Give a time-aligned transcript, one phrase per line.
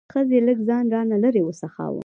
[0.13, 1.99] ښځې لږ ځان را نه لرې وڅښاوه.